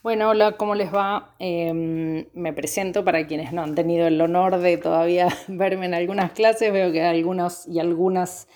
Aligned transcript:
Bueno, 0.00 0.28
hola, 0.28 0.52
¿cómo 0.52 0.76
les 0.76 0.94
va? 0.94 1.34
Em, 1.40 2.26
me 2.32 2.52
presento 2.52 3.04
para 3.04 3.26
quienes 3.26 3.52
no 3.52 3.62
han 3.62 3.74
tenido 3.74 4.06
el 4.06 4.20
honor 4.20 4.58
de 4.58 4.76
todavía 4.76 5.26
verme 5.48 5.86
en 5.86 5.94
algunas 5.94 6.30
clases. 6.32 6.72
Veo 6.72 6.92
que 6.92 7.02
algunos 7.02 7.66
y 7.66 7.80
algunas 7.80 8.46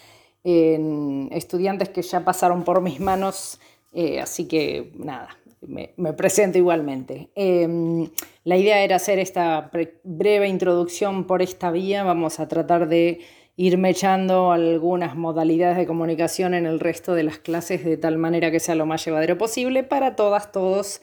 estudiantes 0.45 1.89
que 1.89 2.03
ya 2.03 2.25
pasaron 2.25 2.65
por 2.65 2.81
mis 2.81 2.99
manos, 2.99 3.61
eh, 3.93 4.21
así 4.21 4.49
que 4.49 4.91
nada, 4.97 5.37
me, 5.61 6.13
presento 6.15 6.59
igualmente. 6.59 7.31
Em, 7.35 8.09
la 8.45 8.57
idea 8.57 8.83
era 8.83 8.97
hacer 8.97 9.19
esta 9.19 9.71
breve 10.05 10.49
introducción 10.49 11.27
por 11.27 11.43
esta 11.43 11.71
vía. 11.71 12.05
Vamos 12.05 12.41
a 12.41 12.49
tratar 12.49 12.89
de 12.89 13.21
irme 13.57 13.91
echando 13.91 14.53
algunas 14.53 15.17
modalidades 15.17 15.77
de 15.77 15.87
comunicación 15.87 16.55
en 16.55 16.67
el 16.67 16.81
resto 16.81 17.15
de 17.15 17.25
las 17.25 17.39
clases 17.39 17.85
de 17.85 17.97
tal 17.97 18.17
manera 18.17 18.51
que 18.51 18.61
sea 18.61 18.75
lo 18.75 18.87
más 18.87 19.05
llevadero 19.05 19.39
posible 19.39 19.83
para 19.85 20.17
todas, 20.17 20.51
todos 20.53 21.03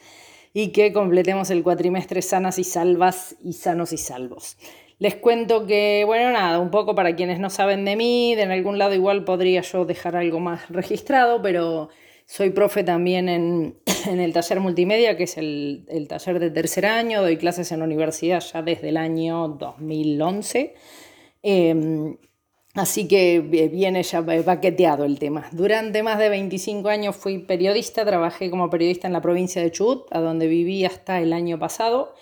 y 0.54 0.70
que 0.70 0.92
completemos 0.94 1.50
el 1.50 1.64
cuatrimestre 1.64 2.22
sanas 2.22 2.60
y 2.60 2.64
salvas 2.64 3.36
y 3.44 3.54
sanos 3.54 3.94
y 3.94 3.98
salvos. 3.98 4.58
Les 5.00 5.16
cuento 5.16 5.66
que, 5.66 6.04
bueno, 6.06 6.32
nada, 6.32 6.60
un 6.60 6.72
poco 6.72 6.94
para 6.94 7.16
quienes 7.16 7.40
no 7.40 7.50
saben 7.50 7.86
de 7.86 7.96
mí, 7.96 8.36
de 8.36 8.42
en 8.42 8.52
algún 8.52 8.78
lado 8.78 8.94
igual 8.94 9.24
podría 9.24 9.62
yo 9.62 9.86
dejar 9.86 10.18
algo 10.18 10.42
más 10.42 10.70
registrado, 10.70 11.42
pero 11.42 11.90
soy 12.26 12.50
profe 12.50 12.84
también 12.84 13.30
en, 13.30 13.76
el 14.08 14.34
taller 14.34 14.60
multimedia, 14.60 15.16
que 15.16 15.24
es 15.24 15.38
el, 15.38 16.06
taller 16.10 16.40
de 16.40 16.52
tercer 16.52 16.86
año, 16.86 17.22
doy 17.22 17.38
clases 17.38 17.72
en 17.72 17.80
la 17.80 17.86
universidad 17.86 18.42
ya 18.42 18.62
desde 18.62 18.90
el 18.90 18.98
año 18.98 19.48
2011. 19.48 20.76
Así 22.76 23.08
que 23.08 23.40
viene 23.40 24.04
ya 24.04 24.24
paqueteado 24.24 25.04
el 25.04 25.18
tema. 25.18 25.48
Durante 25.52 26.04
más 26.04 26.20
de 26.20 26.30
25 26.30 26.88
años 26.90 27.16
fui 27.16 27.40
periodista, 27.40 28.06
trabajé 28.06 28.52
como 28.52 28.70
periodista 28.70 29.08
en 29.08 29.14
la 29.14 29.22
provincia 29.22 29.62
de 29.62 29.72
Chubut, 29.72 30.06
a 30.12 30.20
donde 30.20 30.48
viví 30.48 30.86
hasta 30.86 31.20
el 31.20 31.34
año 31.34 31.58
pasado. 31.58 32.14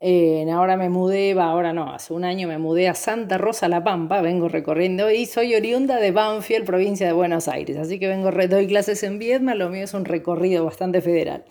Eh, 0.00 0.44
ahora 0.52 0.76
me 0.76 0.90
mudé, 0.90 1.32
ahora 1.40 1.72
no, 1.72 1.94
hace 1.94 2.12
un 2.12 2.24
año 2.24 2.46
me 2.48 2.58
mudé 2.58 2.88
a 2.88 2.94
Santa 2.94 3.38
Rosa 3.38 3.68
La 3.68 3.84
Pampa, 3.84 4.20
vengo 4.20 4.48
recorriendo 4.48 5.10
y 5.10 5.24
soy 5.24 5.54
oriunda 5.54 5.96
de 5.96 6.10
Banfield, 6.10 6.66
provincia 6.66 7.06
de 7.06 7.12
Buenos 7.12 7.48
Aires. 7.48 7.78
Así 7.78 7.98
que 7.98 8.08
vengo, 8.08 8.30
doy 8.30 8.66
clases 8.66 9.02
en 9.04 9.18
Viedma, 9.18 9.54
lo 9.54 9.70
mío 9.70 9.84
es 9.84 9.94
un 9.94 10.04
recorrido 10.04 10.64
bastante 10.64 11.00
federal. 11.00 11.44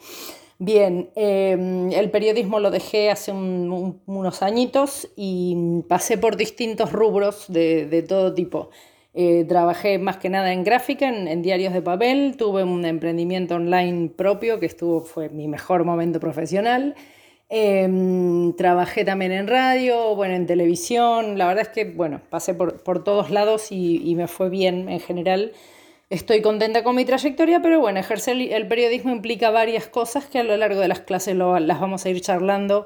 Bien, 0.60 1.10
em, 1.16 1.92
el 1.92 2.12
periodismo 2.12 2.60
lo 2.60 2.70
dejé 2.72 3.10
hace 3.10 3.32
unos 3.32 4.42
añitos 4.44 5.10
y 5.16 5.82
pasé 5.90 6.18
por 6.18 6.38
distintos 6.38 6.92
rubros 6.92 7.46
de, 7.50 8.06
todo 8.08 8.34
tipo. 8.34 8.70
Eh, 9.16 9.46
trabajé 9.48 10.00
más 10.00 10.18
que 10.18 10.30
nada 10.30 10.54
en 10.54 10.64
gráfica, 10.64 11.10
en, 11.10 11.42
diarios 11.42 11.74
de 11.74 11.82
papel, 11.82 12.36
tuve 12.38 12.64
un 12.64 12.86
emprendimiento 12.86 13.56
online 13.56 14.10
propio 14.10 14.60
que 14.60 14.66
estuvo, 14.66 15.02
fue 15.02 15.30
mi 15.30 15.48
mejor 15.48 15.86
momento 15.86 16.20
profesional. 16.20 16.96
Em, 17.50 18.54
trabajé 18.56 19.06
también 19.06 19.32
en 19.32 19.48
radio, 19.48 20.16
bueno, 20.16 20.36
en 20.36 20.46
televisión. 20.48 21.38
La 21.38 21.48
verdad 21.48 21.64
es 21.64 21.70
que, 21.70 21.86
bueno, 21.86 22.22
pasé 22.30 22.54
por, 22.54 23.04
todos 23.04 23.30
lados 23.32 23.72
y 23.72 24.14
me 24.16 24.28
fue 24.28 24.50
bien 24.50 24.90
en 24.90 25.00
general. 25.00 25.52
Estoy 26.10 26.42
contenta 26.42 26.84
con 26.84 26.96
mi 26.96 27.06
trayectoria, 27.06 27.62
pero 27.62 27.80
bueno, 27.80 28.00
ejercer 28.00 28.38
el 28.38 28.68
periodismo 28.68 29.12
implica 29.12 29.50
varias 29.50 29.88
cosas 29.88 30.26
que 30.26 30.40
a 30.40 30.44
lo 30.44 30.56
largo 30.58 30.80
de 30.80 30.88
las 30.88 31.00
clases 31.00 31.36
las 31.36 31.80
vamos 31.80 32.06
a 32.06 32.10
ir 32.10 32.22
charlando 32.22 32.86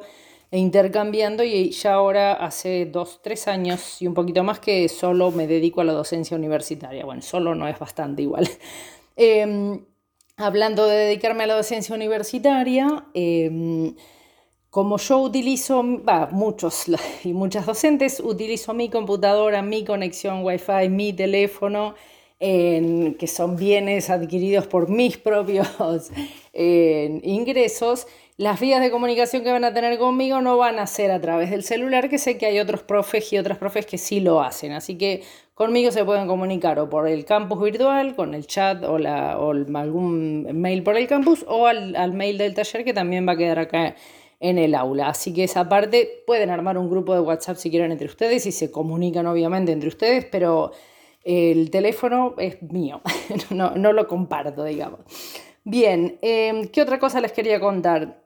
e 0.49 0.59
intercambiando 0.59 1.43
y 1.43 1.71
ya 1.71 1.93
ahora 1.93 2.33
hace 2.33 2.85
dos, 2.85 3.21
tres 3.21 3.47
años 3.47 4.01
y 4.01 4.07
un 4.07 4.13
poquito 4.13 4.43
más 4.43 4.59
que 4.59 4.87
solo 4.87 5.31
me 5.31 5.45
dedico 5.45 5.81
a 5.81 5.83
la 5.83 5.91
docencia 5.91 6.37
universitaria. 6.37 7.03
Bueno, 7.03 7.21
solo 7.21 7.53
no 7.53 7.67
es 7.67 7.77
bastante 7.79 8.21
igual. 8.21 8.49
Em, 9.19 9.83
hablando 10.37 10.85
de 10.85 10.95
dedicarme 10.95 11.45
a 11.45 11.47
la 11.47 11.55
docencia 11.55 11.95
universitaria, 11.95 13.07
em, 13.15 13.95
como 14.69 14.97
yo 14.99 15.17
utilizo, 15.17 15.83
va, 16.03 16.29
muchos 16.31 16.85
y 17.23 17.33
muchas 17.33 17.65
docentes, 17.65 18.19
utilizo 18.19 18.75
mi 18.75 18.89
computadora, 18.89 19.63
mi 19.63 19.83
conexión 19.83 20.45
Wi-Fi, 20.45 20.89
mi 20.89 21.13
teléfono, 21.13 21.95
que 22.39 23.27
son 23.27 23.55
bienes 23.55 24.09
adquiridos 24.09 24.67
por 24.67 24.89
mis 24.89 25.17
propios 25.27 25.67
ingresos, 26.53 28.07
las 28.37 28.59
vías 28.59 28.81
de 28.81 28.91
comunicación 28.91 29.43
que 29.43 29.51
van 29.51 29.63
a 29.63 29.73
tener 29.73 29.97
conmigo 29.97 30.41
no 30.41 30.57
van 30.57 30.77
a 30.77 30.85
ser 30.85 31.09
a 31.09 31.19
través 31.19 31.49
del 31.49 31.63
celular, 31.63 32.07
que 32.07 32.19
sé 32.19 32.37
que 32.37 32.45
hay 32.45 32.59
otros 32.59 32.83
profes 32.83 33.33
y 33.33 33.39
otras 33.39 33.57
profes 33.57 33.87
que 33.87 33.97
sí 33.97 34.19
lo 34.19 34.41
hacen. 34.41 34.73
Así 34.73 34.95
que 34.95 35.23
conmigo 35.55 35.89
se 35.89 36.05
pueden 36.05 36.27
comunicar 36.27 36.77
o 36.77 36.87
por 36.87 37.07
el 37.07 37.25
campus 37.25 37.59
virtual, 37.63 38.15
con 38.15 38.35
el 38.35 38.45
chat 38.45 38.83
o, 38.83 38.99
la, 38.99 39.39
o 39.39 39.53
algún 39.53 40.47
mail 40.53 40.83
por 40.83 40.95
el 40.97 41.07
campus, 41.07 41.43
o 41.47 41.65
al, 41.65 41.95
al 41.95 42.13
mail 42.13 42.37
del 42.37 42.53
taller 42.53 42.85
que 42.85 42.93
también 42.93 43.27
va 43.27 43.31
a 43.31 43.37
quedar 43.37 43.57
acá 43.57 43.95
en 44.39 44.59
el 44.59 44.75
aula. 44.75 45.09
Así 45.09 45.33
que 45.33 45.43
esa 45.43 45.67
parte 45.67 46.23
pueden 46.27 46.51
armar 46.51 46.77
un 46.77 46.91
grupo 46.91 47.15
de 47.15 47.21
WhatsApp 47.21 47.57
si 47.57 47.71
quieren 47.71 47.91
entre 47.91 48.05
ustedes 48.05 48.45
y 48.45 48.51
se 48.51 48.69
comunican 48.69 49.25
obviamente 49.25 49.71
entre 49.71 49.89
ustedes, 49.89 50.25
pero 50.25 50.73
el 51.27 51.69
teléfono 51.69 52.35
es 52.37 52.61
mío, 52.61 53.01
no, 53.49 53.75
lo 53.75 54.07
comparto, 54.07 54.63
digamos. 54.63 55.01
Bien, 55.65 56.17
em, 56.21 56.69
¿qué 56.69 56.81
otra 56.81 56.99
cosa 56.99 57.19
les 57.19 57.33
quería 57.33 57.59
contar? 57.59 58.23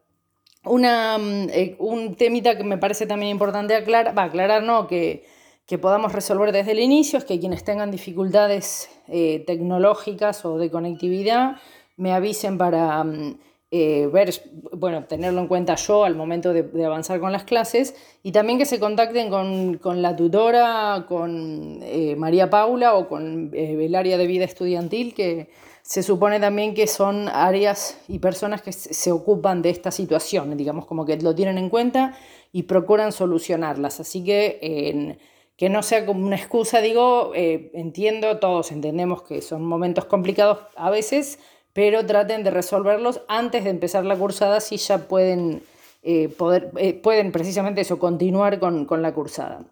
Mm, 0.63 1.49
eh, 1.49 1.75
un 1.79 2.15
temita 2.15 2.55
que 2.55 2.63
me 2.63 2.77
parece 2.77 3.07
también 3.07 3.31
importante 3.31 3.73
aclarar, 3.75 4.15
va, 4.15 4.25
aclarar 4.25 4.61
no, 4.61 4.85
que, 4.87 5.25
que 5.65 5.79
podamos 5.79 6.13
resolver 6.13 6.51
desde 6.51 6.73
el 6.73 6.79
inicio 6.79 7.17
es 7.17 7.25
que 7.25 7.39
quienes 7.39 7.63
tengan 7.63 7.89
dificultades 7.89 8.91
eh, 9.07 9.43
tecnológicas 9.47 10.45
o 10.45 10.59
de 10.59 10.69
conectividad 10.69 11.55
me 11.97 12.13
avisen 12.13 12.59
para 12.59 13.03
mm, 13.03 13.39
eh, 13.73 14.09
ver, 14.11 14.33
bueno, 14.73 15.05
tenerlo 15.05 15.39
en 15.39 15.47
cuenta 15.47 15.75
yo 15.75 16.03
al 16.03 16.13
momento 16.13 16.51
de, 16.51 16.85
avanzar 16.85 17.21
con 17.21 17.31
las 17.31 17.45
clases 17.45 17.95
y 18.21 18.33
también 18.33 18.59
que 18.59 18.65
se 18.65 18.81
contacten 18.81 19.29
con, 19.29 20.01
la 20.01 20.13
tutora, 20.13 21.05
con 21.07 21.79
eh, 21.81 22.17
María 22.17 22.49
Paula 22.49 22.95
o 22.95 23.07
con 23.07 23.49
eh, 23.53 23.77
el 23.79 23.95
área 23.95 24.17
de 24.17 24.27
vida 24.27 24.43
estudiantil, 24.43 25.13
que 25.13 25.49
se 25.83 26.03
supone 26.03 26.41
también 26.41 26.73
que 26.73 26.85
son 26.85 27.29
áreas 27.29 27.97
y 28.09 28.19
personas 28.19 28.61
que 28.61 28.73
se, 28.73 29.11
ocupan 29.13 29.61
de 29.61 29.69
esta 29.69 29.89
situación, 29.89 30.57
digamos, 30.57 30.85
como 30.85 31.05
que 31.05 31.15
lo 31.15 31.33
tienen 31.33 31.57
en 31.57 31.69
cuenta 31.69 32.13
y 32.51 32.63
procuran 32.63 33.13
solucionarlas. 33.13 34.01
Así 34.01 34.21
que 34.21 35.17
que 35.55 35.69
no 35.69 35.83
sea 35.83 36.05
como 36.07 36.25
una 36.25 36.35
excusa, 36.35 36.81
digo, 36.81 37.31
entiendo, 37.35 38.39
todos 38.39 38.71
entendemos 38.71 39.21
que 39.21 39.41
son 39.41 39.63
momentos 39.63 40.05
complicados 40.05 40.57
a 40.75 40.89
veces, 40.89 41.37
pero 41.73 42.05
traten 42.05 42.43
de 42.43 42.51
resolverlos 42.51 43.21
antes 43.27 43.63
de 43.63 43.69
empezar 43.69 44.05
la 44.05 44.15
cursada 44.15 44.59
si 44.59 44.77
ya 44.77 44.97
pueden, 45.07 45.63
eh, 46.03 46.29
poder, 46.29 46.71
eh, 46.77 46.93
pueden 46.93 47.31
precisamente 47.31 47.81
eso, 47.81 47.99
continuar 47.99 48.59
con, 48.59 48.87
la 49.01 49.13
cursada. 49.13 49.63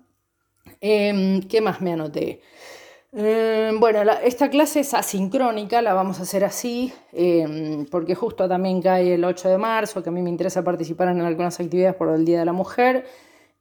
Em, 0.82 1.42
¿Qué 1.42 1.62
más 1.62 1.82
me 1.82 1.94
anoté? 1.94 2.42
Em, 3.12 3.80
bueno, 3.80 4.02
esta 4.24 4.50
clase 4.50 4.82
es 4.82 4.94
asincrónica, 4.94 5.82
la 5.82 5.94
vamos 5.94 6.20
a 6.20 6.24
hacer 6.24 6.44
así, 6.44 6.94
em, 7.12 7.86
porque 7.88 8.14
justo 8.16 8.48
también 8.48 8.82
cae 8.82 9.16
el 9.16 9.26
8 9.26 9.50
de 9.50 9.58
marzo, 9.58 10.04
que 10.04 10.10
a 10.10 10.12
mí 10.12 10.22
me 10.22 10.30
interesa 10.30 10.64
participar 10.64 11.10
en 11.10 11.22
algunas 11.22 11.60
actividades 11.60 11.96
por 11.96 12.10
el 12.10 12.24
Día 12.24 12.40
de 12.40 12.46
la 12.46 12.54
Mujer. 12.54 13.06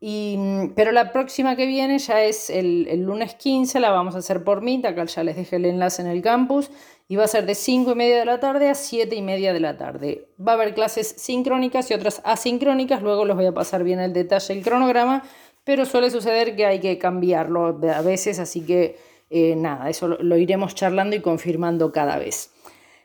Pero 0.00 0.92
la 0.92 1.12
próxima 1.12 1.56
que 1.56 1.66
viene 1.66 1.98
ya 1.98 2.22
es 2.22 2.50
el, 2.50 2.86
el, 2.88 3.02
lunes 3.02 3.34
15, 3.34 3.80
la 3.80 3.90
vamos 3.90 4.14
a 4.14 4.18
hacer 4.18 4.44
por 4.44 4.60
Meet, 4.60 4.84
acá 4.84 5.04
ya 5.06 5.24
les 5.24 5.36
dejé 5.36 5.56
el 5.56 5.64
enlace 5.64 6.02
en 6.02 6.08
el 6.08 6.22
campus, 6.22 6.70
y 7.08 7.16
va 7.16 7.24
a 7.24 7.28
ser 7.28 7.46
de 7.46 7.54
5 7.54 7.92
y 7.92 7.94
media 7.94 8.18
de 8.18 8.24
la 8.24 8.38
tarde 8.38 8.68
a 8.68 8.74
7 8.74 9.16
y 9.16 9.22
media 9.22 9.52
de 9.52 9.60
la 9.60 9.76
tarde. 9.76 10.28
Va 10.40 10.52
a 10.52 10.54
haber 10.54 10.74
clases 10.74 11.08
sincrónicas 11.16 11.90
y 11.90 11.94
otras 11.94 12.20
asincrónicas, 12.24 13.02
luego 13.02 13.24
les 13.24 13.34
voy 13.34 13.46
a 13.46 13.52
pasar 13.52 13.82
bien 13.82 13.98
el 13.98 14.12
detalle, 14.12 14.54
el 14.54 14.62
cronograma, 14.62 15.24
pero 15.64 15.84
suele 15.84 16.10
suceder 16.10 16.54
que 16.54 16.66
hay 16.66 16.80
que 16.80 16.96
cambiarlo 16.98 17.80
a 17.92 18.02
veces, 18.02 18.38
así 18.38 18.64
que 18.64 18.96
eh, 19.30 19.54
nada, 19.56 19.90
eso 19.90 20.08
lo, 20.08 20.36
iremos 20.36 20.74
charlando 20.74 21.16
y 21.16 21.20
confirmando 21.20 21.92
cada 21.92 22.18
vez. 22.18 22.50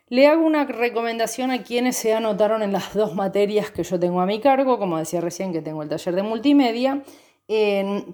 Le 0.09 0.27
hago 0.27 0.45
una 0.45 0.65
recomendación 0.65 1.51
a 1.51 1.63
quienes 1.63 1.95
se 1.95 2.13
anotaron 2.13 2.61
en 2.61 2.71
las 2.71 2.93
dos 2.93 3.15
materias 3.15 3.71
que 3.71 3.83
yo 3.83 3.99
tengo 3.99 4.21
a 4.21 4.25
mi 4.25 4.39
cargo, 4.39 4.77
como 4.77 4.97
decía 4.97 5.21
recién 5.21 5.53
que 5.53 5.61
tengo 5.61 5.81
el 5.81 5.89
taller 5.89 6.15
de 6.15 6.23
multimedia, 6.23 7.03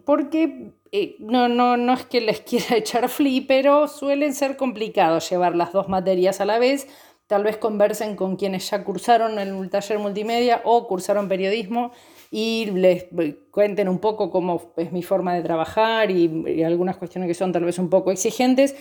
porque 0.05 0.71
eh, 0.91 1.15
no, 1.19 1.49
no, 1.49 1.77
no 1.77 1.93
es 1.93 2.05
que 2.05 2.21
les 2.21 2.41
quiera 2.49 2.77
echar 2.77 3.09
fli, 3.09 3.41
pero 3.41 3.87
suelen 3.87 4.33
ser 4.33 4.55
complicados 4.55 5.29
llevar 5.29 5.55
las 5.55 5.71
dos 5.71 5.89
materias 5.89 6.41
a 6.41 6.45
la 6.45 6.59
vez. 6.59 6.87
Tal 7.27 7.43
vez 7.43 7.57
conversen 7.57 8.15
con 8.15 8.37
quienes 8.37 8.67
ya 8.71 8.83
cursaron 8.83 9.37
el 9.37 9.69
taller 9.69 9.99
multimedia 9.99 10.61
o 10.63 10.87
cursaron 10.87 11.27
periodismo 11.27 11.91
y 12.31 12.71
les 12.73 13.05
cuenten 13.51 13.87
un 13.87 13.99
poco 13.99 14.31
cómo 14.31 14.73
es 14.77 14.91
mi 14.91 15.03
forma 15.03 15.35
de 15.35 15.43
trabajar 15.43 16.09
y, 16.09 16.63
algunas 16.63 16.97
cuestiones 16.97 17.27
que 17.27 17.35
son 17.35 17.51
tal 17.51 17.65
vez 17.65 17.77
un 17.77 17.89
poco 17.89 18.11
exigentes 18.11 18.75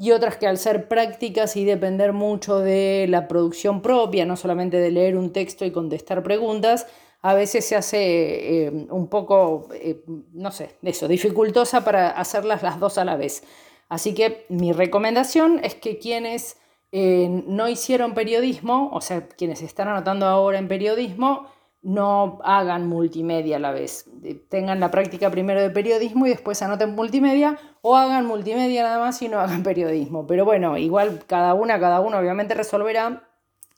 y 0.00 0.12
otras 0.12 0.38
que 0.38 0.46
al 0.46 0.56
ser 0.56 0.88
prácticas 0.88 1.56
y 1.56 1.66
depender 1.66 2.14
mucho 2.14 2.58
de 2.58 3.04
la 3.10 3.28
producción 3.28 3.82
propia, 3.82 4.24
no 4.24 4.34
solamente 4.34 4.78
de 4.78 4.90
leer 4.90 5.14
un 5.14 5.30
texto 5.30 5.66
y 5.66 5.72
contestar 5.72 6.22
preguntas, 6.22 6.86
a 7.20 7.34
veces 7.34 7.66
se 7.66 7.76
hace 7.76 8.64
eh, 8.64 8.70
un 8.88 9.08
poco, 9.08 9.68
eh, 9.74 10.02
no 10.32 10.52
sé, 10.52 10.76
eso, 10.80 11.06
dificultosa 11.06 11.84
para 11.84 12.08
hacerlas 12.12 12.62
las 12.62 12.80
dos 12.80 12.96
a 12.96 13.04
la 13.04 13.16
vez. 13.16 13.42
Así 13.90 14.14
que 14.14 14.46
mi 14.48 14.72
recomendación 14.72 15.60
es 15.62 15.74
que 15.74 15.98
quienes 15.98 16.56
eh, 16.92 17.28
no 17.46 17.68
hicieron 17.68 18.14
periodismo, 18.14 18.88
o 18.94 19.02
sea, 19.02 19.28
quienes 19.28 19.60
están 19.60 19.88
anotando 19.88 20.24
ahora 20.24 20.58
en 20.58 20.68
periodismo, 20.68 21.46
no 21.82 22.38
hagan 22.44 22.88
multimedia 22.88 23.56
a 23.56 23.60
la 23.60 23.72
vez. 23.72 24.06
Tengan 24.48 24.80
la 24.80 24.90
práctica 24.90 25.30
primero 25.30 25.60
de 25.60 25.70
periodismo 25.70 26.26
y 26.26 26.30
después 26.30 26.60
anoten 26.62 26.94
multimedia 26.94 27.58
o 27.80 27.96
hagan 27.96 28.26
multimedia 28.26 28.82
nada 28.82 28.98
más 28.98 29.20
y 29.22 29.28
no 29.28 29.40
hagan 29.40 29.62
periodismo. 29.62 30.26
Pero 30.26 30.44
bueno, 30.44 30.76
igual 30.76 31.22
cada 31.26 31.54
una, 31.54 31.80
cada 31.80 32.00
uno 32.00 32.18
obviamente 32.18 32.54
resolverá. 32.54 33.22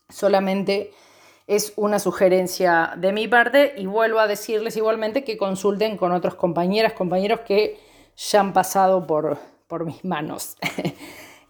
Solamente 0.09 0.91
es 1.47 1.73
una 1.75 1.99
sugerencia 1.99 2.93
de 2.97 3.13
mi 3.13 3.27
parte 3.27 3.73
y 3.77 3.85
vuelvo 3.85 4.19
a 4.19 4.27
decirles 4.27 4.77
igualmente 4.77 5.23
que 5.23 5.37
consulten 5.37 5.97
con 5.97 6.11
otros 6.11 6.35
compañeras, 6.35 6.93
compañeros 6.93 7.41
que 7.41 7.79
ya 8.15 8.41
han 8.41 8.53
pasado 8.53 9.07
por, 9.07 9.37
por 9.67 9.85
mis 9.85 10.03
manos. 10.03 10.57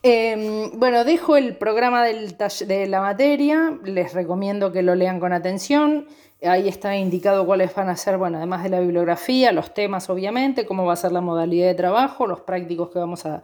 Em, 0.06 0.70
bueno, 0.78 1.06
dejo 1.06 1.38
el 1.38 1.56
programa 1.56 2.04
del 2.04 2.36
de 2.68 2.88
la 2.88 3.00
materia, 3.00 3.80
les 3.86 4.14
recomiendo 4.14 4.74
que 4.74 4.82
lo 4.82 4.96
lean 4.96 5.22
con 5.22 5.32
atención. 5.32 6.08
Ahí 6.46 6.68
está 6.68 6.96
indicado 6.96 7.46
cuáles 7.46 7.74
van 7.74 7.90
a 7.90 7.96
ser, 7.96 8.18
bueno, 8.18 8.38
además 8.38 8.64
de 8.64 8.70
la 8.70 8.80
bibliografía, 8.80 9.52
los 9.52 9.74
temas 9.74 10.10
obviamente, 10.10 10.66
cómo 10.66 10.86
va 10.86 10.94
a 10.94 10.98
ser 10.98 11.12
la 11.12 11.22
modalidad 11.22 11.68
de 11.68 11.76
trabajo, 11.76 12.28
los 12.28 12.42
prácticos 12.42 12.90
que 12.90 13.00
vamos 13.00 13.26
a, 13.26 13.42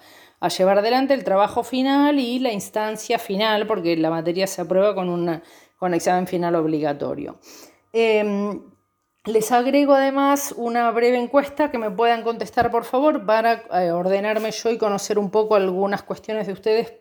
llevar 0.58 0.80
adelante, 0.80 1.14
el 1.14 1.24
trabajo 1.24 1.64
final 1.64 2.20
y 2.20 2.40
la 2.40 2.52
instancia 2.52 3.20
final, 3.20 3.68
porque 3.68 3.96
la 3.98 4.10
materia 4.10 4.48
se 4.48 4.62
aprueba 4.62 4.96
con, 4.96 5.10
una, 5.10 5.44
con 5.78 5.94
examen 5.94 6.28
final 6.28 6.56
obligatorio. 6.56 7.40
Em, 7.92 8.62
les 9.26 9.52
agrego 9.52 9.94
además 9.94 10.54
una 10.56 10.90
breve 10.92 11.18
encuesta 11.18 11.70
que 11.70 11.78
me 11.78 11.92
puedan 11.92 12.24
contestar, 12.24 12.72
por 12.72 12.86
favor, 12.86 13.26
para 13.26 13.64
eh, 13.74 13.92
ordenarme 13.92 14.52
yo 14.52 14.72
y 14.72 14.78
conocer 14.78 15.20
un 15.20 15.30
poco 15.30 15.56
algunas 15.56 16.04
cuestiones 16.04 16.48
de 16.48 16.54
ustedes 16.54 16.94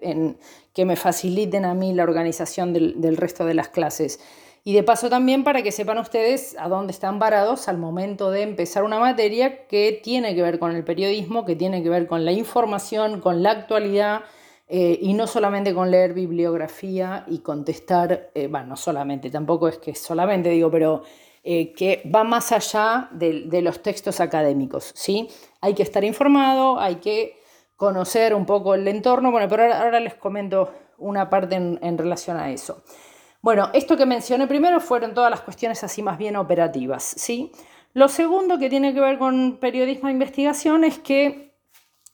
que 0.74 0.84
me 0.84 0.96
faciliten 0.96 1.64
a 1.64 1.74
mí 1.74 1.92
la 1.94 2.02
organización 2.02 2.72
del, 2.72 3.16
resto 3.16 3.44
de 3.44 3.54
las 3.54 3.68
clases. 3.68 4.20
Y 4.64 4.74
de 4.74 4.82
paso 4.82 5.08
también 5.08 5.44
para 5.44 5.62
que 5.62 5.72
sepan 5.72 5.98
ustedes 5.98 6.56
a 6.58 6.68
dónde 6.68 6.92
están 6.92 7.18
parados 7.18 7.68
al 7.68 7.78
momento 7.78 8.30
de 8.30 8.42
empezar 8.42 8.84
una 8.84 8.98
materia 8.98 9.66
que 9.66 9.98
tiene 10.02 10.34
que 10.34 10.42
ver 10.42 10.58
con 10.58 10.74
el 10.74 10.84
periodismo, 10.84 11.44
que 11.44 11.56
tiene 11.56 11.82
que 11.82 11.88
ver 11.88 12.06
con 12.06 12.24
la 12.24 12.32
información, 12.32 13.20
con 13.20 13.42
la 13.42 13.52
actualidad, 13.52 14.22
eh, 14.70 14.98
y 15.00 15.14
no 15.14 15.26
solamente 15.26 15.72
con 15.72 15.90
leer 15.90 16.12
bibliografía 16.12 17.24
y 17.26 17.38
contestar, 17.38 18.30
eh, 18.34 18.48
bueno, 18.48 18.66
no 18.66 18.76
solamente, 18.76 19.30
tampoco 19.30 19.66
es 19.68 19.78
que 19.78 19.94
solamente 19.94 20.50
digo, 20.50 20.70
pero 20.70 21.02
eh, 21.42 21.72
que 21.72 22.02
va 22.14 22.22
más 22.22 22.52
allá 22.52 23.08
de, 23.12 23.62
los 23.62 23.82
textos 23.82 24.20
académicos. 24.20 24.92
¿sí? 24.94 25.28
Hay 25.62 25.72
que 25.72 25.82
estar 25.82 26.04
informado, 26.04 26.78
hay 26.78 26.96
que 26.96 27.38
conocer 27.76 28.34
un 28.34 28.44
poco 28.44 28.74
el 28.74 28.86
entorno, 28.86 29.30
bueno, 29.30 29.48
pero 29.48 29.72
ahora, 29.72 30.00
les 30.00 30.14
comento 30.14 30.70
una 30.98 31.30
parte 31.30 31.54
en, 31.56 31.96
relación 31.96 32.36
a 32.36 32.50
eso. 32.50 32.82
Bueno, 33.40 33.70
esto 33.72 33.96
que 33.96 34.06
mencioné 34.06 34.46
primero 34.46 34.80
fueron 34.80 35.14
todas 35.14 35.30
las 35.30 35.42
cuestiones 35.42 35.84
así 35.84 36.02
más 36.02 36.18
bien 36.18 36.36
operativas, 36.36 37.04
¿sí? 37.04 37.52
Lo 37.94 38.08
segundo 38.08 38.58
que 38.58 38.68
tiene 38.68 38.92
que 38.92 39.00
ver 39.00 39.18
con 39.18 39.58
periodismo 39.60 40.08
de 40.08 40.14
investigación 40.14 40.84
es 40.84 40.98
que 40.98 41.48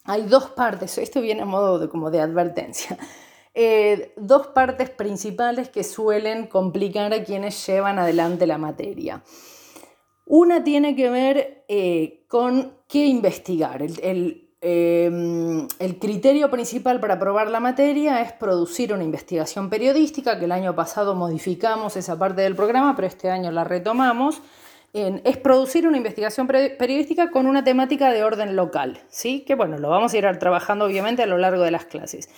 hay 0.05 0.23
dos 0.23 0.51
partes, 0.51 0.99
esto 0.99 1.21
viene 1.23 1.43
a 1.43 1.47
modo 1.47 1.79
de, 1.79 1.89
como 1.89 2.11
de 2.11 2.21
advertencia. 2.21 2.99
Eh, 3.57 4.13
dos 4.17 4.49
partes 4.49 4.91
principales 4.91 5.69
que 5.69 5.85
suelen 5.85 6.49
complicar 6.49 7.15
a 7.15 7.23
quienes 7.23 7.65
llevan 7.65 8.01
adelante 8.01 8.49
la 8.49 8.59
materia. 8.59 9.23
Una 10.27 10.65
tiene 10.65 10.97
que 10.97 11.09
ver 11.09 11.65
eh, 11.69 12.25
con 12.27 12.77
qué 12.89 13.07
investigar. 13.07 13.81
Criterio 16.01 16.51
principal 16.51 16.99
para 17.01 17.15
aprobar 17.15 17.51
la 17.51 17.61
materia 17.61 18.23
es 18.23 18.33
producir 18.33 18.93
una 18.93 19.05
investigación 19.05 19.69
periodística, 19.69 20.39
que 20.39 20.47
el 20.47 20.53
año 20.53 20.75
pasado 20.75 21.15
modificamos 21.15 21.97
esa 21.97 22.19
parte 22.19 22.43
del 22.43 22.57
programa, 22.57 22.97
pero 22.97 23.07
este 23.09 23.31
año 23.31 23.51
la 23.51 23.65
retomamos. 23.65 24.41
es 24.93 25.37
producir 25.39 25.87
una 25.87 25.97
investigación 25.99 26.47
periodística 26.47 27.31
con 27.31 27.47
una 27.47 27.65
temática 27.65 28.11
de 28.11 28.25
orden 28.25 28.57
local, 28.57 29.01
¿sí? 29.09 29.41
que 29.47 29.55
bueno, 29.55 29.79
lo 29.79 29.91
vamos 29.91 30.15
a 30.15 30.19
ir 30.19 30.39
trabajando 30.39 30.85
obviamente 30.87 31.23
a 31.23 31.27
lo 31.27 31.37
largo 31.37 31.63
de 31.63 31.71
las 31.71 31.85
clases. 31.85 32.29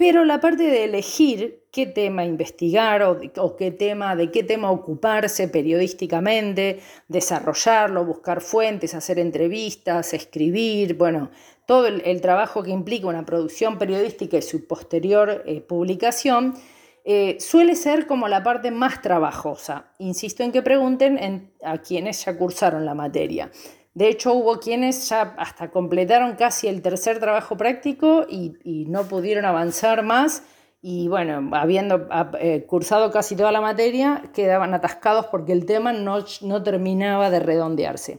Pero 0.00 0.24
la 0.24 0.40
parte 0.40 0.62
de 0.62 0.84
elegir 0.84 1.62
qué 1.70 1.84
tema 1.84 2.24
investigar 2.24 3.02
o, 3.02 3.56
qué 3.58 3.70
tema, 3.70 4.16
de 4.16 4.30
qué 4.30 4.42
tema 4.42 4.70
ocuparse 4.70 5.46
periodísticamente, 5.46 6.80
desarrollarlo, 7.08 8.06
buscar 8.06 8.40
fuentes, 8.40 8.94
hacer 8.94 9.18
entrevistas, 9.18 10.14
escribir, 10.14 10.94
bueno, 10.94 11.30
todo 11.70 11.86
el, 11.86 12.20
trabajo 12.20 12.64
que 12.64 12.72
implica 12.72 13.06
una 13.06 13.24
producción 13.24 13.78
periodística 13.78 14.36
y 14.36 14.42
su 14.42 14.66
posterior 14.66 15.44
eh, 15.46 15.60
publicación, 15.60 16.56
eh, 17.04 17.36
suele 17.38 17.76
ser 17.76 18.08
como 18.08 18.26
la 18.26 18.42
parte 18.42 18.72
más 18.72 19.00
trabajosa. 19.00 19.92
Insisto 19.98 20.42
en 20.42 20.50
que 20.50 20.62
pregunten 20.62 21.52
a 21.62 21.78
quienes 21.78 22.24
ya 22.24 22.36
cursaron 22.36 22.84
la 22.84 22.94
materia. 22.94 23.52
De 23.94 24.08
hecho, 24.08 24.34
hubo 24.34 24.58
quienes 24.58 25.08
ya 25.08 25.36
hasta 25.38 25.70
completaron 25.70 26.34
casi 26.34 26.66
el 26.66 26.82
tercer 26.82 27.20
trabajo 27.20 27.56
práctico 27.56 28.26
y, 28.28 28.86
no 28.88 29.04
pudieron 29.04 29.44
avanzar 29.44 30.02
más. 30.02 30.42
Y 30.82 31.06
bueno, 31.06 31.56
habiendo 31.56 32.08
eh, 32.40 32.64
cursado 32.66 33.12
casi 33.12 33.36
toda 33.36 33.52
la 33.52 33.60
materia, 33.60 34.24
quedaban 34.34 34.74
atascados 34.74 35.26
porque 35.26 35.52
el 35.52 35.66
tema 35.66 35.92
no, 35.92 36.18
no 36.40 36.62
terminaba 36.64 37.30
de 37.30 37.38
redondearse. 37.38 38.18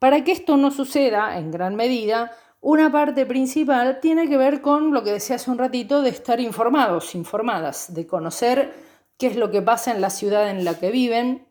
Para 0.00 0.24
que 0.24 0.32
esto 0.32 0.56
no 0.56 0.72
suceda 0.72 1.38
en 1.38 1.52
gran 1.52 1.76
medida, 1.76 2.32
una 2.60 2.92
parte 2.92 3.24
principal 3.24 4.00
tiene 4.00 4.28
que 4.28 4.36
ver 4.36 4.60
con 4.60 4.92
lo 4.92 5.02
que 5.02 5.12
decía 5.12 5.36
hace 5.36 5.50
un 5.50 5.58
ratito 5.58 6.02
de 6.02 6.10
estar 6.10 6.40
informados, 6.40 7.14
informadas, 7.14 7.94
de 7.94 8.06
conocer 8.06 8.74
qué 9.16 9.28
es 9.28 9.36
lo 9.36 9.50
que 9.50 9.62
pasa 9.62 9.92
en 9.92 10.00
la 10.00 10.10
ciudad 10.10 10.50
en 10.50 10.64
la 10.64 10.78
que 10.78 10.90
viven, 10.90 11.46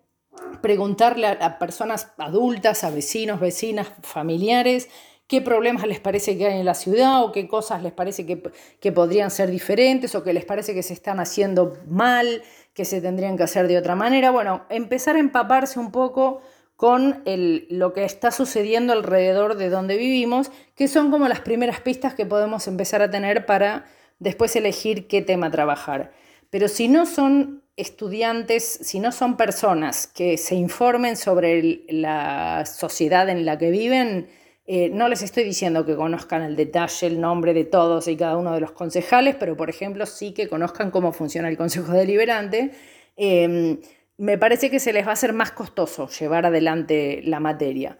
preguntarle 0.62 1.28
a, 1.28 1.58
personas 1.58 2.14
adultas, 2.18 2.84
a 2.84 2.92
vecinos, 2.92 3.40
vecinas, 3.40 3.92
familiares, 4.04 4.90
qué 5.28 5.42
problemas 5.42 5.88
les 5.88 6.00
parece 6.00 6.38
que 6.38 6.48
hay 6.48 6.60
en 6.60 6.66
la 6.66 6.74
ciudad 6.74 7.24
o 7.24 7.32
qué 7.32 7.48
cosas 7.48 7.82
les 7.84 7.92
parece 7.92 8.26
que, 8.26 8.92
podrían 8.92 9.32
ser 9.32 9.50
diferentes 9.50 10.14
o 10.16 10.24
que 10.24 10.34
les 10.34 10.46
parece 10.46 10.74
que 10.74 10.84
se 10.84 10.94
están 10.94 11.20
haciendo 11.20 11.78
mal, 11.88 12.44
que 12.74 12.86
se 12.86 13.02
tendrían 13.02 13.38
que 13.38 13.44
hacer 13.44 13.68
de 13.68 13.78
otra 13.78 13.96
manera. 13.96 14.32
Bueno, 14.32 14.66
empezar 14.70 15.16
a 15.16 15.20
empaparse 15.20 15.80
un 15.80 15.92
poco 15.92 16.42
con 16.80 17.24
lo 17.26 17.92
que 17.92 18.06
está 18.06 18.32
sucediendo 18.32 18.94
alrededor 18.94 19.58
de 19.58 19.70
donde 19.70 19.98
vivimos, 19.98 20.50
que 20.76 20.88
son 20.88 21.12
como 21.12 21.28
las 21.28 21.42
primeras 21.42 21.82
pistas 21.82 22.14
que 22.14 22.26
podemos 22.26 22.70
empezar 22.70 23.02
a 23.02 23.12
tener 23.12 23.46
para 23.46 23.84
después 24.20 24.56
elegir 24.56 25.06
qué 25.10 25.22
tema 25.22 25.52
trabajar. 25.52 26.14
Pero 26.50 26.70
si 26.70 26.88
no 26.88 27.06
son 27.06 27.64
estudiantes, 27.76 28.64
si 28.64 29.02
no 29.02 29.12
son 29.12 29.36
personas 29.36 30.08
que 30.08 30.38
se 30.38 30.56
informen 30.56 31.18
sobre 31.18 31.82
la 31.90 32.66
sociedad 32.66 33.28
en 33.28 33.44
la 33.44 33.58
que 33.58 33.72
viven, 33.72 34.30
eh, 34.66 34.90
no 34.90 35.10
les 35.10 35.22
estoy 35.22 35.44
diciendo 35.44 35.86
que 35.86 35.98
conozcan 35.98 36.44
el 36.44 36.56
detalle, 36.56 37.08
el 37.08 37.20
nombre 37.20 37.54
de 37.54 37.66
todos 37.66 38.08
y 38.08 38.16
cada 38.16 38.38
uno 38.38 38.54
de 38.54 38.62
los 38.62 38.72
concejales, 38.72 39.36
pero 39.38 39.58
por 39.58 39.70
ejemplo 39.70 40.06
sí 40.06 40.32
que 40.34 40.48
conozcan 40.48 40.92
cómo 40.92 41.12
funciona 41.12 41.50
el 41.50 41.58
Consejo 41.58 41.92
Deliberante. 41.92 42.72
Em, 43.18 43.80
me 44.20 44.38
parece 44.38 44.70
que 44.70 44.80
se 44.80 44.94
les 44.94 45.06
va 45.06 45.12
a 45.12 45.14
hacer 45.14 45.34
más 45.34 45.52
costoso 45.52 46.08
llevar 46.10 46.46
adelante 46.46 47.22
la 47.24 47.40
materia. 47.40 47.98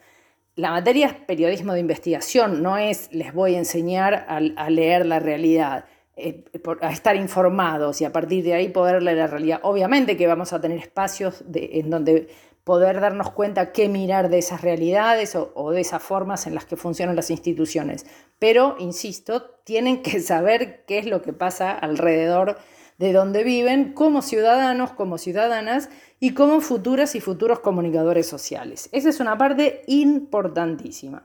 La 0.56 0.72
materia 0.72 1.08
es 1.08 1.14
periodismo 1.14 1.74
de 1.74 1.80
investigación, 1.80 2.62
no 2.62 2.78
es 2.78 3.10
les 3.12 3.34
voy 3.34 3.56
a 3.56 3.60
enseñar 3.60 4.26
a 4.28 4.70
leer 4.70 5.06
la 5.06 5.20
realidad 5.20 5.86
eh, 6.22 6.44
a 6.82 6.92
estar 6.92 7.16
informados 7.16 8.02
y 8.02 8.06
a 8.06 8.12
partir 8.12 8.44
de 8.44 8.54
ahí 8.54 8.68
poder 8.68 9.02
leer 9.02 9.18
la 9.18 9.28
realidad. 9.28 9.62
Obviamente 9.64 10.18
que 10.18 10.28
vamos 10.28 10.52
a 10.52 10.60
tener 10.60 10.78
espacios 10.78 11.46
en 11.54 11.90
donde 11.90 12.28
poder 12.66 13.00
darnos 13.00 13.32
cuenta 13.32 13.72
qué 13.72 13.88
mirar 13.88 14.30
de 14.30 14.40
esas 14.40 14.62
realidades 14.62 15.36
o, 15.36 15.72
de 15.72 15.80
esas 15.80 16.04
formas 16.04 16.46
en 16.46 16.56
las 16.56 16.66
que 16.66 16.76
funcionan 16.76 17.16
las 17.16 17.32
instituciones. 17.32 18.06
Pero, 18.38 18.76
insisto, 18.80 19.44
tienen 19.64 20.04
que 20.04 20.20
saber 20.20 20.84
qué 20.86 21.00
es 21.00 21.06
lo 21.06 21.22
que 21.22 21.32
pasa 21.32 21.72
alrededor 21.72 22.58
de 23.00 23.14
donde 23.14 23.44
viven 23.44 23.94
como 23.94 24.22
ciudadanos, 24.22 24.92
como 24.92 25.18
ciudadanas 25.18 25.90
y 26.20 26.34
como 26.34 26.62
futuras 26.62 27.16
y 27.16 27.22
futuros 27.22 27.62
comunicadores 27.62 28.28
sociales. 28.28 28.90
Esa 28.92 29.10
es 29.10 29.20
una 29.20 29.38
parte 29.38 29.84
importantísima. 29.88 31.24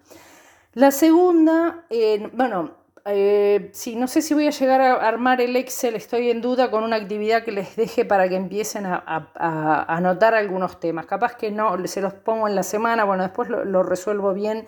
La 0.72 0.92
segunda, 0.92 1.84
bueno, 2.32 2.76
eh, 3.06 3.70
sí, 3.72 3.96
no 3.96 4.06
sé 4.06 4.22
si 4.22 4.34
voy 4.34 4.46
a 4.46 4.50
llegar 4.50 4.80
a 4.80 4.94
armar 5.06 5.40
el 5.40 5.56
Excel, 5.56 5.94
estoy 5.94 6.30
en 6.30 6.40
duda 6.40 6.70
con 6.70 6.84
una 6.84 6.96
actividad 6.96 7.44
que 7.44 7.52
les 7.52 7.76
deje 7.76 8.04
para 8.04 8.28
que 8.28 8.36
empiecen 8.36 8.86
a, 8.86 9.84
anotar 9.88 10.34
algunos 10.34 10.80
temas. 10.80 11.06
Capaz 11.06 11.34
que 11.34 11.50
no, 11.50 11.86
se 11.86 12.00
los 12.00 12.14
pongo 12.14 12.48
en 12.48 12.54
la 12.54 12.62
semana, 12.62 13.04
bueno, 13.04 13.24
después 13.24 13.48
lo, 13.48 13.82
resuelvo 13.82 14.32
bien 14.32 14.64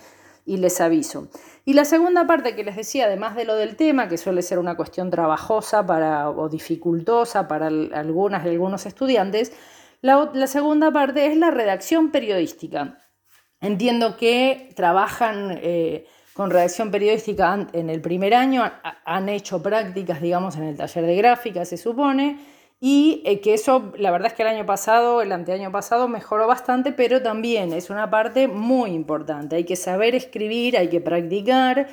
y 0.47 0.57
les 0.57 0.81
aviso. 0.81 1.29
Y 1.65 1.75
la 1.75 1.85
segunda 1.85 2.27
parte 2.27 2.55
que 2.55 2.65
les 2.65 2.77
decía, 2.77 3.07
además 3.07 3.35
de 3.37 3.45
lo 3.45 3.57
del 3.57 3.77
tema, 3.77 4.09
que 4.09 4.17
suele 4.17 4.41
ser 4.41 4.59
una 4.59 4.77
cuestión 4.77 5.11
trabajosa 5.11 5.85
para, 5.85 6.31
o 6.31 6.49
dificultosa 6.49 7.49
para 7.49 7.67
algunas 7.67 8.47
y 8.47 8.51
algunos 8.51 8.87
estudiantes, 8.87 9.53
la, 10.01 10.47
segunda 10.47 10.93
parte 10.93 11.27
es 11.27 11.37
la 11.37 11.51
redacción 11.51 12.11
periodística. 12.11 12.99
Entiendo 13.61 14.17
que 14.17 14.73
trabajan... 14.75 15.59
Eh, 15.61 16.07
con 16.37 16.51
redacción 16.51 16.91
periodística 16.91 17.67
en 17.73 17.89
el 17.89 18.03
primer 18.03 18.35
año, 18.35 18.71
han 19.07 19.29
hecho 19.31 19.63
prácticas, 19.63 20.21
digamos, 20.21 20.57
en 20.57 20.65
el 20.65 20.77
taller 20.77 21.07
de 21.07 21.17
gráfica, 21.17 21.65
se 21.65 21.79
supone, 21.79 22.39
y 22.79 23.23
eh, 23.25 23.41
que 23.41 23.55
eso, 23.55 23.93
la 23.97 24.11
verdad 24.11 24.29
es 24.29 24.35
que 24.35 24.43
el 24.43 24.49
año 24.49 24.67
pasado, 24.67 25.23
el 25.23 25.33
anteaño 25.33 25.73
pasado, 25.73 26.09
mejoró 26.09 26.47
bastante, 26.47 26.93
pero 26.93 27.23
también 27.23 27.73
es 27.73 27.89
una 27.89 28.11
parte 28.11 28.49
muy 28.49 28.91
importante. 28.91 29.57
Hay 29.57 29.65
que 29.65 29.77
saber 29.77 30.15
escribir, 30.15 30.77
hay 30.77 30.89
que 30.89 31.01
practicar. 31.01 31.89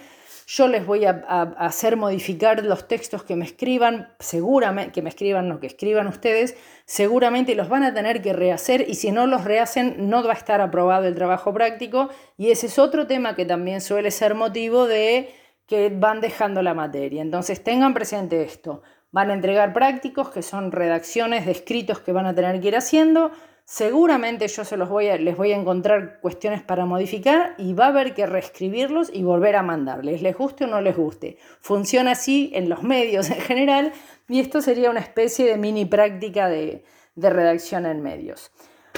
Yo 0.45 0.67
les 0.67 0.85
voy 0.85 1.05
a, 1.05 1.11
hacer 1.57 1.95
modificar 1.95 2.65
los 2.65 2.87
textos 2.89 3.23
que 3.23 3.37
me 3.37 3.45
escriban, 3.45 4.13
seguramente, 4.19 4.91
que 4.91 5.01
me 5.01 5.07
escriban, 5.09 5.47
no 5.47 5.61
que 5.61 5.67
escriban 5.67 6.07
ustedes, 6.07 6.57
seguramente 6.85 7.55
los 7.55 7.69
van 7.69 7.83
a 7.83 7.93
tener 7.93 8.21
que 8.21 8.33
rehacer 8.33 8.85
y 8.89 8.95
si 8.95 9.11
no 9.11 9.25
los 9.25 9.45
rehacen 9.45 10.09
no 10.09 10.21
va 10.21 10.31
a 10.31 10.35
estar 10.35 10.59
aprobado 10.59 11.07
el 11.07 11.15
trabajo 11.15 11.53
práctico 11.53 12.09
y 12.37 12.51
ese 12.51 12.67
es 12.67 12.77
otro 12.77 13.07
tema 13.07 13.35
que 13.35 13.45
también 13.45 13.79
suele 13.79 14.11
ser 14.11 14.35
motivo 14.35 14.85
de 14.85 15.33
que 15.65 15.89
van 15.89 16.19
dejando 16.19 16.61
la 16.61 16.73
materia. 16.73 17.21
Entonces 17.21 17.63
tengan 17.63 17.93
presente 17.93 18.43
esto. 18.43 18.83
Van 19.13 19.29
a 19.29 19.35
entregar 19.35 19.73
prácticos, 19.73 20.29
que 20.29 20.41
son 20.41 20.71
redacciones 20.71 21.45
de 21.45 21.51
escritos 21.51 21.99
que 21.99 22.11
van 22.11 22.25
a 22.25 22.33
tener 22.33 22.59
que 22.59 22.69
ir 22.69 22.75
haciendo. 22.75 23.31
Seguramente 23.63 24.47
yo 24.47 24.65
se 24.65 24.75
los 24.75 24.89
voy 24.89 25.07
a, 25.07 25.17
les 25.17 25.37
voy 25.37 25.51
a 25.51 25.55
encontrar 25.55 26.19
cuestiones 26.19 26.63
para 26.63 26.85
modificar 26.85 27.53
y 27.59 27.73
va 27.73 27.85
a 27.85 27.87
haber 27.89 28.15
que 28.15 28.25
reescribirlos 28.25 29.11
y 29.13 29.21
volver 29.21 29.55
a 29.55 29.61
mandarles, 29.61 30.23
les 30.23 30.35
guste 30.35 30.63
o 30.63 30.67
no 30.67 30.81
les 30.81 30.97
guste. 30.97 31.37
Funciona 31.61 32.11
así 32.13 32.51
en 32.55 32.69
los 32.69 32.81
medios 32.81 33.29
en 33.29 33.39
general 33.39 33.93
y 34.27 34.39
esto 34.39 34.63
sería 34.63 34.89
una 34.89 34.99
especie 34.99 35.45
de 35.45 35.57
mini 35.57 35.85
práctica 35.85 36.49
de, 36.49 36.83
de 37.13 37.29
redacción 37.29 37.85
en 37.85 38.01
medios. 38.01 38.51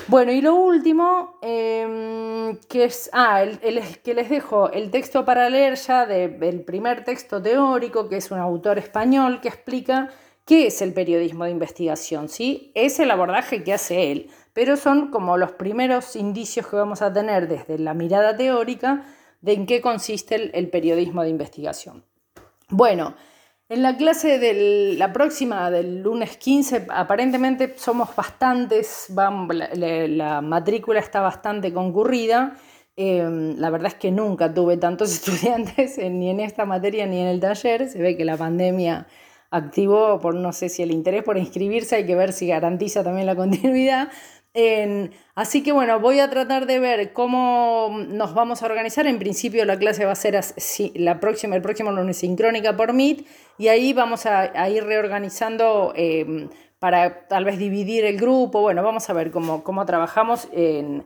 Bueno, 0.07 0.31
y 0.31 0.41
lo 0.41 0.53
último, 0.55 1.39
em, 1.41 2.57
que 2.69 2.85
es, 2.85 3.09
ah, 3.11 3.41
el, 3.41 3.59
que 4.03 4.13
les 4.13 4.29
dejo 4.29 4.69
el 4.71 4.91
texto 4.91 5.25
para 5.25 5.49
leer 5.49 5.75
ya 5.75 6.05
del 6.05 6.61
primer 6.61 7.03
texto 7.03 7.41
teórico, 7.41 8.07
que 8.07 8.17
es 8.17 8.29
un 8.29 8.37
autor 8.37 8.77
español 8.77 9.41
que 9.41 9.47
explica 9.47 10.09
qué 10.45 10.67
es 10.67 10.81
el 10.83 10.93
periodismo 10.93 11.45
de 11.45 11.51
investigación, 11.51 12.29
¿sí? 12.29 12.71
Es 12.75 12.99
el 12.99 13.09
abordaje 13.09 13.63
que 13.63 13.73
hace 13.73 14.11
él, 14.11 14.29
pero 14.53 14.77
son 14.77 15.09
como 15.09 15.37
los 15.37 15.53
primeros 15.53 16.15
indicios 16.15 16.67
que 16.67 16.75
vamos 16.75 17.01
a 17.01 17.11
tener 17.11 17.47
desde 17.47 17.79
la 17.79 17.95
mirada 17.95 18.37
teórica 18.37 19.05
de 19.41 19.53
en 19.53 19.65
qué 19.65 19.81
consiste 19.81 20.57
el 20.57 20.69
periodismo 20.69 21.23
de 21.23 21.29
investigación. 21.29 22.03
Bueno, 22.69 23.15
en 23.67 23.81
la 23.81 23.97
clase 23.97 24.37
de 24.37 24.95
la 24.97 25.11
próxima, 25.11 25.71
del 25.71 26.03
lunes 26.03 26.37
15, 26.37 26.87
aparentemente 26.89 27.73
somos 27.77 28.15
bastantes, 28.15 29.07
la, 29.09 30.41
matrícula 30.41 30.99
está 30.99 31.21
bastante 31.21 31.73
concurrida. 31.73 32.55
Em, 32.97 33.57
la 33.57 33.69
verdad 33.71 33.87
es 33.87 33.95
que 33.95 34.11
nunca 34.11 34.53
tuve 34.53 34.77
tantos 34.77 35.11
estudiantes 35.15 35.97
ni 35.97 36.29
en 36.29 36.39
esta 36.39 36.65
materia 36.65 37.07
ni 37.07 37.19
en 37.19 37.27
el 37.27 37.39
taller. 37.39 37.89
Se 37.89 37.99
ve 37.99 38.15
que 38.15 38.25
la 38.25 38.37
pandemia 38.37 39.07
activó, 39.49 40.19
por 40.19 40.35
no 40.35 40.53
sé 40.53 40.69
si 40.69 40.83
el 40.83 40.91
interés 40.91 41.23
por 41.23 41.37
inscribirse, 41.37 41.95
hay 41.95 42.05
que 42.05 42.15
ver 42.15 42.33
si 42.33 42.47
garantiza 42.47 43.03
también 43.03 43.25
la 43.25 43.35
continuidad 43.35 44.09
así 45.35 45.63
que 45.63 45.73
bueno, 45.73 45.99
voy 45.99 46.19
a 46.19 46.29
tratar 46.29 46.65
de 46.65 46.79
ver 46.79 47.11
cómo 47.11 47.89
nos 48.07 48.33
vamos 48.33 48.63
a 48.63 48.67
organizar. 48.67 49.05
En 49.05 49.19
principio 49.19 49.65
la 49.65 49.77
clase 49.77 50.05
va 50.05 50.13
a 50.13 50.15
ser 50.15 50.39
la 50.95 51.19
próxima, 51.19 51.55
el 51.55 51.61
próximo 51.61 51.91
lunes 51.91 52.17
sincrónica 52.17 52.75
por 52.77 52.93
Meet 52.93 53.25
y 53.57 53.67
ahí 53.67 53.91
vamos 53.93 54.25
a, 54.25 54.69
ir 54.69 54.85
reorganizando 54.85 55.93
em, 55.95 56.49
para 56.79 57.27
tal 57.27 57.43
vez 57.43 57.57
dividir 57.57 58.05
el 58.05 58.17
grupo. 58.17 58.61
Bueno, 58.61 58.81
vamos 58.81 59.09
a 59.09 59.13
ver 59.13 59.31
cómo, 59.31 59.63
cómo 59.63 59.85
trabajamos 59.85 60.47
en, 60.53 61.03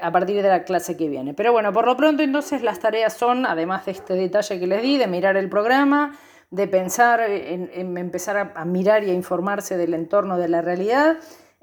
a 0.00 0.12
partir 0.12 0.40
de 0.40 0.48
la 0.48 0.62
clase 0.62 0.96
que 0.96 1.08
viene. 1.08 1.34
Pero 1.34 1.52
bueno, 1.52 1.72
por 1.72 1.86
lo 1.86 1.96
pronto 1.96 2.22
entonces 2.22 2.62
las 2.62 2.78
tareas 2.78 3.14
son, 3.14 3.46
además 3.46 3.86
de 3.86 3.92
este 3.92 4.14
detalle 4.14 4.60
que 4.60 4.66
les 4.68 4.82
di, 4.82 4.96
de 4.96 5.08
mirar 5.08 5.36
el 5.36 5.48
programa, 5.48 6.16
de 6.50 6.68
pensar 6.68 7.20
en, 7.20 7.68
en 7.74 7.98
empezar 7.98 8.52
a 8.54 8.64
mirar 8.64 9.02
y 9.02 9.10
a 9.10 9.14
informarse 9.14 9.76
del 9.76 9.92
entorno 9.94 10.38
de 10.38 10.48
la 10.48 10.62
realidad 10.62 11.16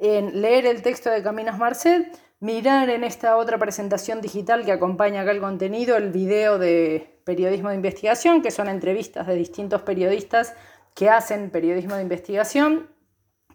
en 0.04 0.42
leer 0.42 0.66
el 0.66 0.82
texto 0.82 1.10
de 1.10 1.24
Caminos 1.24 1.58
Marcet, 1.58 2.20
mirar 2.42 2.90
en 2.90 3.06
esta 3.06 3.38
otra 3.38 3.58
presentación 3.58 4.20
digital 4.20 4.66
que 4.66 4.74
acompaña 4.74 5.22
acá 5.22 5.32
el 5.32 5.40
contenido, 5.40 5.96
el 5.96 6.12
video 6.12 6.60
de 6.60 7.22
periodismo 7.24 7.70
de 7.70 7.76
investigación, 7.76 8.42
que 8.42 8.52
son 8.52 8.68
entrevistas 8.68 9.26
de 9.28 9.36
distintos 9.36 9.82
periodistas 9.84 10.56
que 10.94 11.10
hacen 11.10 11.52
periodismo 11.52 11.96
de 11.96 12.02
investigación, 12.02 12.90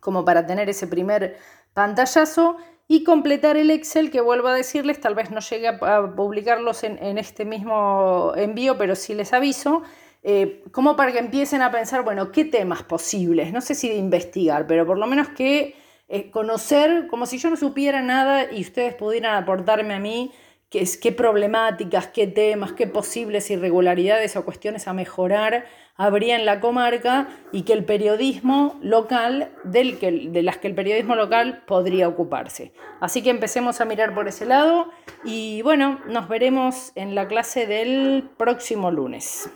como 0.00 0.24
para 0.24 0.46
tener 0.46 0.70
ese 0.70 0.86
primer 0.86 1.36
pantallazo, 1.74 2.56
y 2.90 3.04
completar 3.04 3.58
el 3.58 3.70
Excel, 3.70 4.10
que 4.10 4.22
vuelvo 4.22 4.48
a 4.48 4.54
decirles, 4.54 4.98
tal 5.02 5.14
vez 5.14 5.30
no 5.30 5.40
llegue 5.40 5.68
a 5.68 6.14
publicarlos 6.16 6.82
en, 6.82 7.18
este 7.18 7.44
mismo 7.44 8.32
envío, 8.34 8.78
pero 8.78 8.96
sí 8.96 9.14
les 9.14 9.34
aviso, 9.34 9.82
eh, 10.22 10.64
como 10.72 10.96
para 10.96 11.12
que 11.12 11.18
empiecen 11.18 11.60
a 11.60 11.70
pensar, 11.70 12.04
bueno, 12.04 12.32
¿qué 12.32 12.46
temas 12.46 12.84
posibles? 12.84 13.52
No 13.52 13.60
sé 13.60 13.74
si 13.74 13.90
de 13.90 13.96
investigar, 13.96 14.66
pero 14.66 14.86
por 14.86 14.96
lo 14.96 15.06
menos 15.06 15.28
que 15.28 15.76
eh, 16.08 16.30
conocer 16.30 17.06
como 17.08 17.26
si 17.26 17.38
yo 17.38 17.50
no 17.50 17.56
supiera 17.56 18.02
nada 18.02 18.50
y 18.52 18.62
ustedes 18.62 18.94
pudieran 18.94 19.34
aportarme 19.34 19.94
a 19.94 19.98
mí 19.98 20.32
qué, 20.70 20.88
qué 21.00 21.12
problemáticas, 21.12 22.08
qué 22.08 22.26
temas, 22.26 22.72
qué 22.72 22.86
posibles 22.86 23.50
irregularidades 23.50 24.36
o 24.36 24.44
cuestiones 24.44 24.88
a 24.88 24.92
mejorar 24.92 25.66
habría 25.98 26.36
en 26.36 26.46
la 26.46 26.60
comarca 26.60 27.28
y 27.52 27.62
que 27.62 27.74
el 27.74 27.84
periodismo 27.84 28.78
local, 28.80 29.50
del 29.64 29.98
que, 29.98 30.30
de 30.30 30.42
las 30.42 30.56
que 30.56 30.68
el 30.68 30.74
periodismo 30.74 31.16
local 31.16 31.64
podría 31.66 32.08
ocuparse. 32.08 32.72
Así 33.00 33.22
que 33.22 33.30
empecemos 33.30 33.80
a 33.82 33.84
mirar 33.84 34.14
por 34.14 34.28
ese 34.28 34.46
lado 34.46 34.90
y 35.24 35.60
bueno, 35.62 36.00
nos 36.06 36.28
veremos 36.28 36.92
en 36.94 37.14
la 37.14 37.26
clase 37.28 37.66
del 37.66 38.30
próximo 38.38 38.90
lunes. 38.90 39.50